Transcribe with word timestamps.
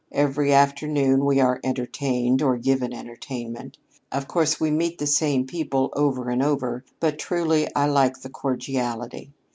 Every 0.11 0.51
afternoon 0.51 1.25
we 1.25 1.39
are 1.41 1.59
'entertained' 1.63 2.41
or 2.41 2.57
give 2.57 2.81
an 2.81 2.91
entertainment. 2.91 3.77
Of 4.11 4.27
course 4.27 4.59
we 4.59 4.71
meet 4.71 4.97
the 4.97 5.05
same 5.05 5.45
people 5.45 5.91
over 5.93 6.31
and 6.31 6.41
over, 6.41 6.83
but 6.99 7.19
truly 7.19 7.67
I 7.75 7.85
like 7.85 8.21
the 8.21 8.29
cordiality. 8.31 9.29